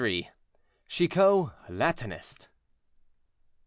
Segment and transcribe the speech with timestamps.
[0.87, 2.47] CHICOT, LATINIST.